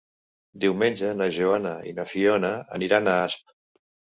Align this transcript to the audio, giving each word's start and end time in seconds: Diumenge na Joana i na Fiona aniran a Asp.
Diumenge 0.63 1.11
na 1.19 1.27
Joana 1.35 1.75
i 1.91 1.93
na 1.99 2.07
Fiona 2.15 2.51
aniran 2.79 3.11
a 3.11 3.17
Asp. 3.29 3.57